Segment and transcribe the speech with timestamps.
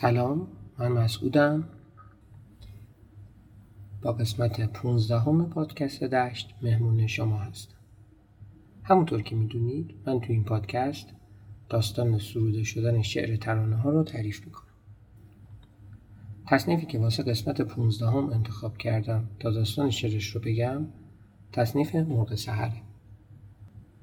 [0.00, 0.46] سلام
[0.78, 1.64] من مسعودم.
[4.02, 7.74] با قسمت 15 همه پادکست دشت مهمون شما هستم.
[8.82, 11.06] همونطور که می‌دونید من تو این پادکست
[11.68, 14.74] داستان سروده شدن شعر ترانه ها رو تعریف می‌کنم.
[16.46, 20.86] تصنیفی که واسه قسمت 15 هم انتخاب کردم تا داستان شعرش رو بگم
[21.52, 22.82] تصنیف مرغ سهره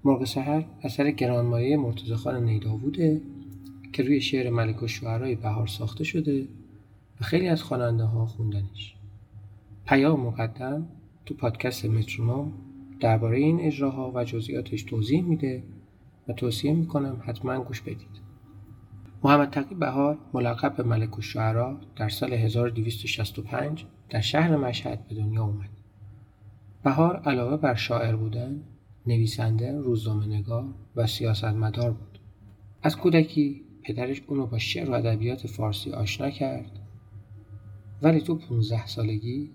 [0.03, 3.22] مرغ سهر اثر گرانمایه مرتضی نیداووده
[3.94, 6.47] که روی شعر ملک و شعرهای بهار ساخته شده
[7.22, 8.95] و خیلی از خواننده ها خوندنش.
[9.86, 10.88] پیام مقدم
[11.25, 12.53] تو پادکست مترونوم
[13.00, 15.64] درباره این اجراها و جزئیاتش توضیح میده
[16.28, 18.22] و توصیه می‌کنم حتما گوش بدید.
[19.23, 25.16] محمد تقی بهار ملقب به ملک و شعرا در سال 1265 در شهر مشهد به
[25.16, 25.70] دنیا اومد.
[26.83, 28.64] بهار علاوه بر شاعر بودن
[29.08, 32.20] نویسنده روزنامه نگار و سیاستمدار بود.
[32.83, 36.71] از کودکی پدرش اونو با شعر و ادبیات فارسی آشنا کرد.
[38.02, 39.49] ولی تو 15 سالگی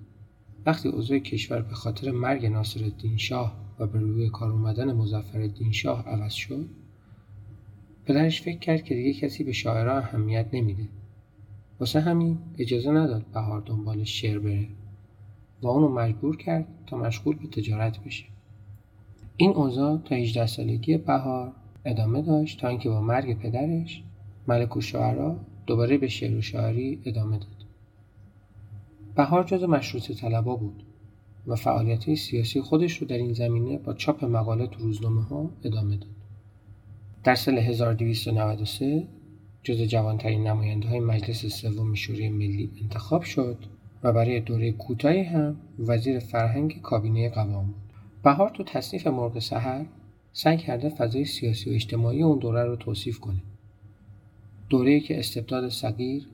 [0.66, 6.08] وقتی اوضاع کشور به خاطر مرگ ناصرالدین شاه و به روی کار اومدن مظفرالدین شاه
[6.08, 6.68] عوض شد
[8.04, 10.88] پدرش فکر کرد که دیگه کسی به شاعرها اهمیت نمیده.
[11.80, 14.68] واسه همین اجازه نداد بهار دنبال شعر بره
[15.62, 18.24] و اونو مجبور کرد تا مشغول به تجارت بشه.
[19.36, 21.52] این اوضاع تا 18 سالگی بهار
[21.84, 24.02] ادامه داشت تا اینکه با مرگ پدرش
[24.48, 24.80] ملک و
[25.66, 27.66] دوباره به شعر و شاعری ادامه داد.
[29.14, 30.82] بهار جز مشروط طلبا بود
[31.46, 35.96] و فعالیت سیاسی خودش رو در این زمینه با چاپ مقالات تو روزنامه ها ادامه
[35.96, 36.10] داد.
[37.24, 39.08] در سال 1293
[39.62, 43.58] جز جوانترین نماینده های مجلس سوم شورای ملی انتخاب شد
[44.02, 47.92] و برای دوره کوتاهی هم وزیر فرهنگ کابینه قوام بود.
[48.22, 49.86] بهار تو تصنیف مرغ سحر
[50.32, 53.42] سعی کرده فضای سیاسی و اجتماعی اون دوره رو توصیف کنه.
[54.68, 56.26] دوره‌ای که استبداد صغیر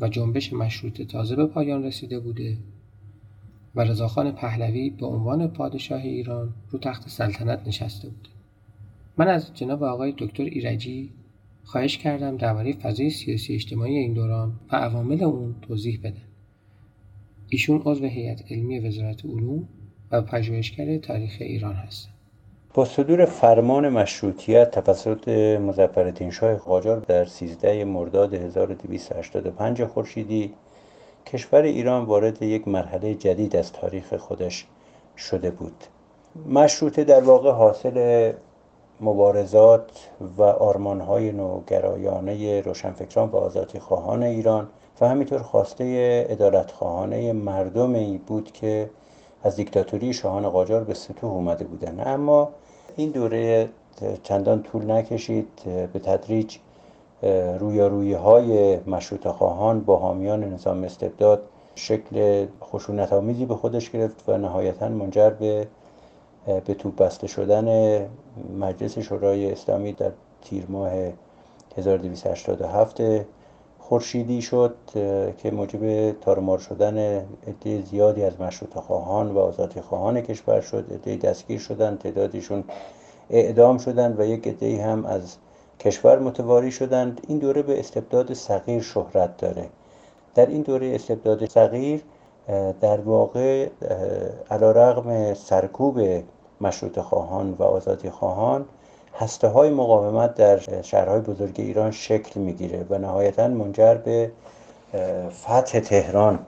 [0.00, 2.56] و جنبش مشروطه تازه به پایان رسیده بوده
[3.74, 8.28] و رضاخان پهلوی به عنوان پادشاه ایران رو تخت سلطنت نشسته بوده.
[9.16, 11.10] من از جناب آقای دکتر ایرجی
[11.64, 16.22] خواهش کردم درباره فضای سیاسی اجتماعی این دوران و عوامل اون توضیح بدن.
[17.48, 19.68] ایشون عضو هیئت علمی وزارت علوم
[20.10, 22.13] و پژوهشگر تاریخ ایران هستند
[22.74, 25.28] با صدور فرمان مشروطیت توسط
[25.60, 30.54] مظفرالدین شاه قاجار در 13 مرداد 1285 خورشیدی
[31.26, 34.66] کشور ایران وارد یک مرحله جدید از تاریخ خودش
[35.16, 35.84] شده بود.
[36.48, 38.32] مشروطه در واقع حاصل
[39.00, 40.08] مبارزات
[40.38, 44.68] و آرمانهای نوگرایانه روشنفکران و آزادی خواهان ایران
[45.00, 48.90] و همینطور خواسته ادالت خواهانه مردمی بود که
[49.42, 52.02] از دیکتاتوری شاهان قاجار به سطوح اومده بودند.
[52.06, 52.50] اما
[52.96, 53.68] این دوره
[54.22, 55.48] چندان طول نکشید.
[55.92, 56.56] به تدریج
[57.58, 61.42] رویارویی های مشروط خواهان با حامیان نظام استبداد
[61.74, 65.66] شکل خشونت آمیزی به خودش گرفت و نهایتا منجر به
[66.46, 67.98] به توپ بسته شدن
[68.58, 70.10] مجلس شورای اسلامی در
[70.42, 70.92] تیر ماه
[71.76, 73.00] 1287
[73.88, 74.74] خورشیدی شد
[75.38, 76.96] که موجب تارمار شدن
[77.46, 80.92] عده زیادی از مشروط خواهان و آزادی خواهان کشور شد.
[80.92, 82.64] عده دستگیر شدن تعدادیشون
[83.30, 85.36] اعدام شدند و یک عده هم از
[85.80, 87.20] کشور متواری شدند.
[87.28, 89.68] این دوره به استبداد صغیر شهرت داره.
[90.34, 92.02] در این دوره استبداد صغیر
[92.80, 93.68] در واقع
[94.50, 96.00] علا رغم سرکوب
[96.60, 98.64] مشروط خواهان و آزادی خواهان
[99.18, 104.30] هسته های مقاومت در شهرهای بزرگ ایران شکل می‌گیره و نهایتا منجر به
[105.30, 106.38] فتح تهران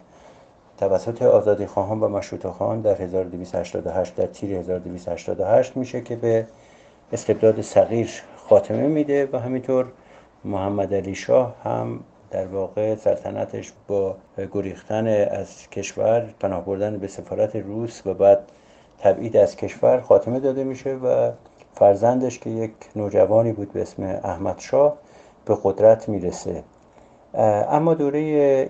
[0.79, 6.47] توسط آزادی خواهان و مشروط خواهان در 1288 در تیر 1288 میشه که به
[7.13, 8.11] استبداد صغیر
[8.49, 9.87] خاتمه میده و همینطور
[10.45, 14.17] محمد علی شاه هم در واقع سلطنتش با
[14.53, 18.39] گریختن از کشور پناه بردن به سفارت روس و بعد
[18.99, 21.31] تبعید از کشور خاتمه داده میشه و
[21.77, 24.97] فرزندش که یک نوجوانی بود به اسم احمد شاه
[25.45, 26.63] به قدرت می‌رسه.
[27.69, 28.21] اما دوره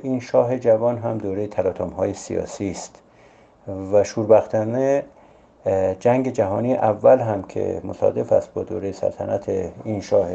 [0.02, 3.02] این شاه جوان هم دوره تلاطم های سیاسی است
[3.92, 5.04] و شوربختانه
[6.00, 9.48] جنگ جهانی اول هم که مصادف است با دوره سلطنت
[9.84, 10.28] این شاه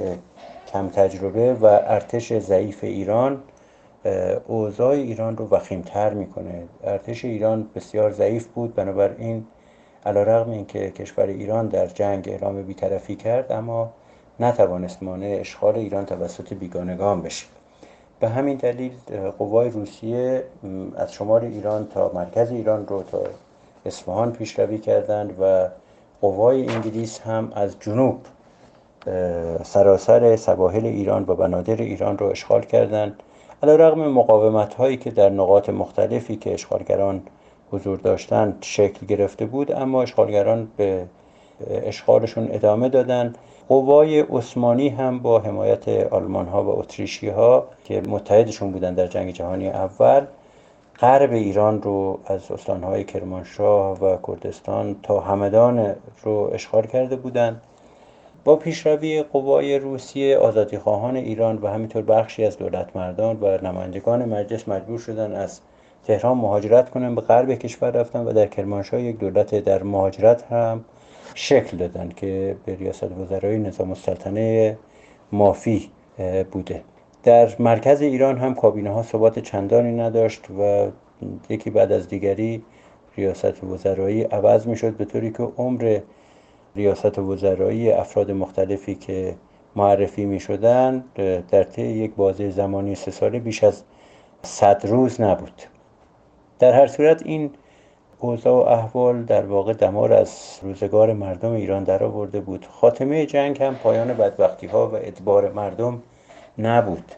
[0.74, 3.44] کم تجربه و ارتش ضعیف ایران
[4.48, 6.64] اوضاع ایران رو وخیمتر می‌کنه.
[6.84, 9.46] ارتش ایران بسیار ضعیف بود بنابراین
[10.06, 13.90] علا رغم این که کشور ایران در جنگ اعلام بیطرفی کرد اما
[14.40, 17.46] نتوانست مانع اشغال ایران توسط بیگانگان بشه.
[18.20, 18.92] به همین دلیل
[19.38, 20.44] قوای روسیه
[20.96, 23.24] از شمال ایران تا مرکز ایران رو تا
[23.86, 25.68] اصفهان پیشروی کردند و
[26.22, 28.20] قوای انگلیس هم از جنوب
[29.64, 33.16] سراسر سواحل ایران و بنادر ایران رو اشغال کردند.
[33.64, 37.22] علا رقم مقاومت هایی که در نقاط مختلفی که اشغالگران
[37.72, 41.06] حضور داشتند شکل گرفته بود اما اشغالگران به
[41.70, 43.34] اشغالشون ادامه دادن.
[43.68, 49.32] قوای عثمانی هم با حمایت آلمان ها و اتریشی ها که متحدشون بودن در جنگ
[49.34, 50.26] جهانی اول
[51.00, 57.62] غرب ایران رو از استانهای کرمانشاه و کردستان تا همدان رو اشغال کرده بودند
[58.44, 64.68] با پیشروی قوای روسیه آزادیخواهان ایران و همینطور بخشی از دولت مردان و نمایندگان مجلس
[64.68, 65.62] مجبور شدن از
[66.08, 70.86] تهران مهاجرت کنن به غرب کشور رفتن و در کرمانشاه یک دولت در مهاجرت هم
[71.36, 74.78] شکل دادن که به ریاست وزرای نظام السلطنه
[75.32, 75.90] مافی
[76.52, 76.82] بوده.
[77.24, 80.88] در مرکز ایران هم کابینه ها ثبات چندانی نداشت و
[81.50, 82.64] یکی بعد از دیگری
[83.18, 86.00] ریاست وزرایی عوض می شد به طوری که عمر
[86.76, 89.36] ریاست وزرایی افراد مختلفی که
[89.76, 91.04] معرفی می شدن
[91.52, 93.84] در طی یک بازه زمانی سه ساله بیش از
[94.44, 95.62] صد روز نبود.
[96.62, 97.52] در هر صورت این
[98.20, 102.66] اوضاع و احوال در واقع دمار از روزگار مردم ایران در آورده بود.
[102.72, 106.02] خاتمه جنگ هم پایان بدبختی ها و ادبار مردم
[106.58, 107.12] نبود.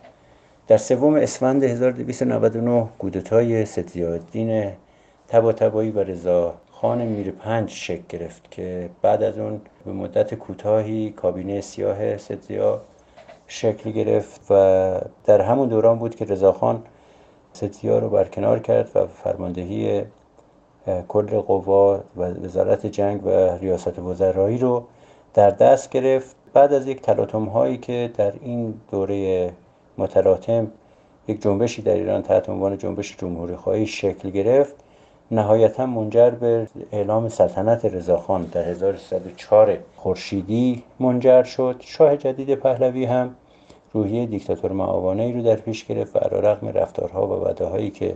[0.67, 4.71] در سوم اسفند 1299 گودتای ستیادین
[5.27, 10.33] تبا تبایی و رضا خان میر پنج شکل گرفت که بعد از اون به مدت
[10.33, 12.81] کوتاهی کابینه سیاه ستیا
[13.47, 16.83] شکل گرفت و در همون دوران بود که رضاخان
[17.53, 20.03] ستیا رو برکنار کرد و فرماندهی
[21.07, 24.83] کل قوا و وزارت جنگ و ریاست وزرایی رو
[25.33, 26.35] در دست گرفت.
[26.53, 29.51] بعد از یک تلاطم هایی که در این دوره
[29.97, 30.71] متلاطم
[31.27, 34.75] یک جنبشی در ایران تحت عنوان جنبش جمهوری خواهی شکل گرفت
[35.31, 41.75] نهایتا منجر به اعلام سلطنت رضاخان در 1304 خورشیدی منجر شد.
[41.79, 43.35] شاه جدید پهلوی هم
[43.93, 48.15] روحیه دیکتاتور معاونه ای رو در پیش گرفت و رغم رفتارها و وعده که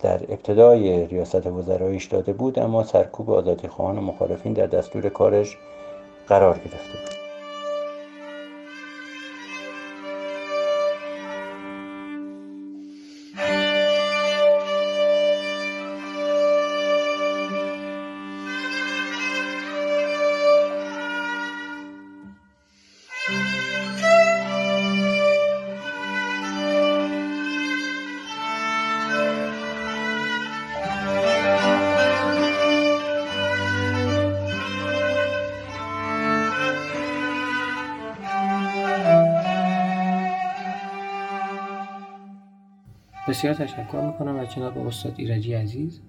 [0.00, 5.56] در ابتدای ریاست وزراییش داده بود اما سرکوب آزادی خواهان و مخالفین در دستور کارش
[6.28, 7.23] قرار گرفته بود.
[43.28, 46.00] بسیار تشکر می‌کنم از جناب استاد ایرجی عزیز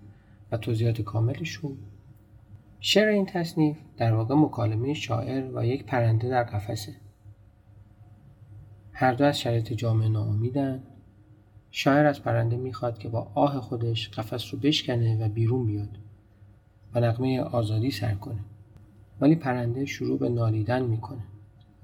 [0.52, 1.78] و توضیحات کاملشون.
[2.80, 6.96] شعر این تصنیف در واقع مکالمه شاعر و یک پرنده در قفسه.
[8.92, 10.84] هر دو از شرایط جامعه ناامیدن.
[11.72, 15.98] شاعر از پرنده می‌خواد که با آه خودش قفس رو بشکنه و بیرون بیاد
[16.96, 18.40] و نقمه آزادی سر کنه.
[19.22, 21.24] ولی پرنده شروع به نالیدن می‌کنه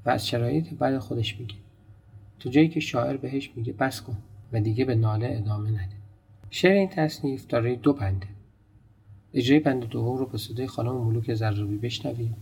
[0.05, 1.55] و از شرایط بعد خودش میگه.
[2.39, 4.17] تو جایی که شاعر بهش میگه بس کن.
[4.53, 5.96] و دیگه به ناله ادامه نده.
[6.50, 8.27] شعر این تصنیف دارای دو بنده.
[9.34, 12.36] اجرای بند دوم رو به صدای خانم ملوک زرابی بشنویم.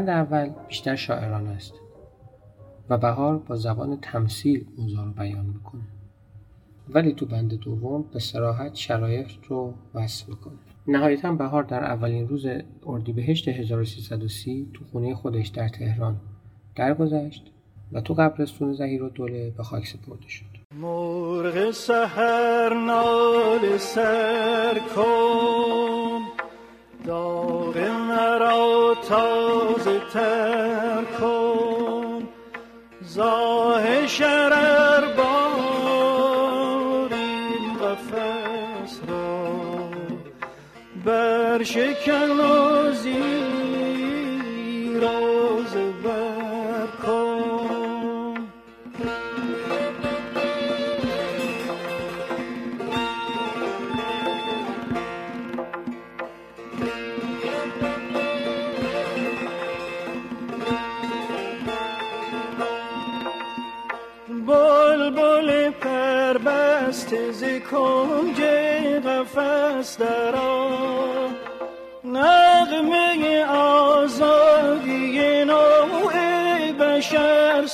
[0.00, 1.74] بند اول بیشتر شاعران است
[2.90, 5.82] و بهار با زبان تمثیل اوضاع رو بیان می‌کنه.
[6.88, 10.58] ولی تو بند دوم به سراحت شرایط رو وصف می‌کنه.
[10.86, 12.46] نهایتا بهار در اولین روز
[12.86, 16.16] اردیبهشت 1330 تو خونه خودش در تهران
[16.76, 17.50] درگذشت
[17.92, 20.44] و تو قبرستون زهیر و دوله به خاک سپرده شد.
[20.74, 25.29] مرغ سهر نال سر کن
[28.94, 32.28] تازه تر کن.
[33.00, 39.50] زاه شرر بار این قفص را.
[41.04, 43.49] بر شکن و زیراز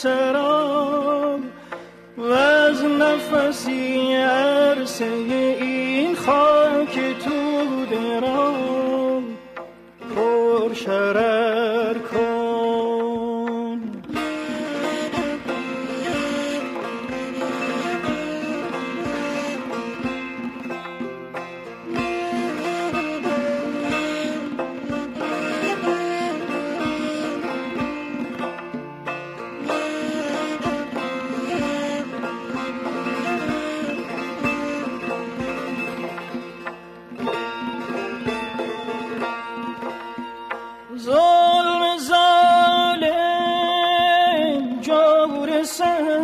[0.06, 1.42] سرام
[2.18, 5.25] و از نفسی عرصه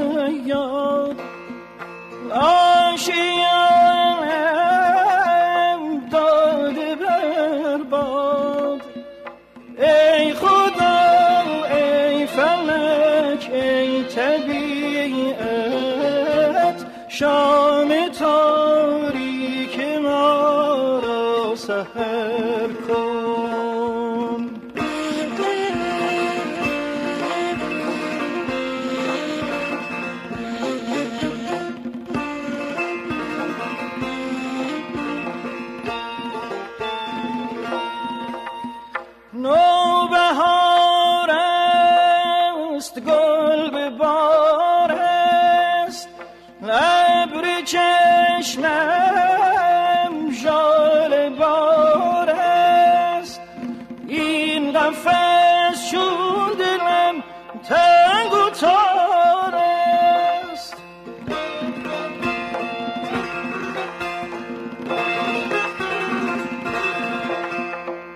[0.02, 1.16] سیاد
[2.32, 3.51] آشیم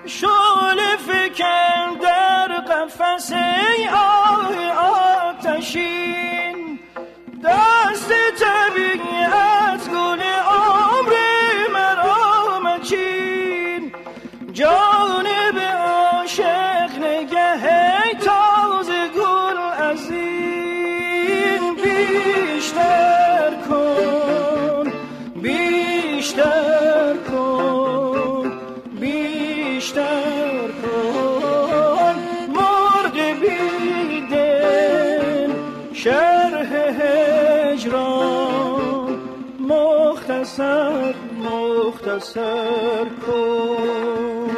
[0.07, 0.46] Sure.
[42.17, 44.51] مختصر کن.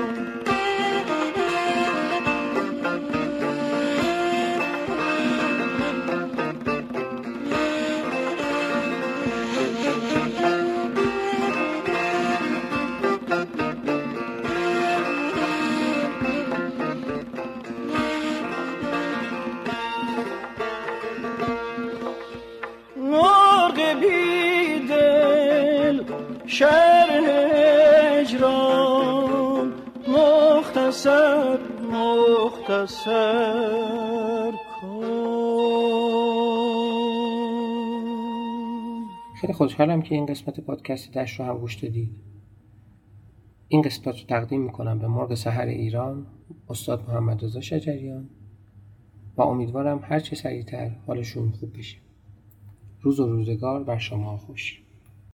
[22.96, 24.98] مرغ بیدل
[26.46, 27.07] شرح
[30.98, 31.58] مختصر
[32.42, 33.32] مختصر
[34.52, 34.98] کن.
[39.40, 42.10] خیلی خوشحالم که این قسمت پادکست دشت رو هم گوش دادید.
[43.68, 46.26] این قسمت رو تقدیم می‌کنم به مرغ سحر ایران
[46.68, 48.28] استاد محمد رضا شجریان.
[49.36, 51.98] و امیدوارم هرچه سریعتر حالشون خوب بشه.
[53.00, 54.82] روز و روزگار بر شما خوش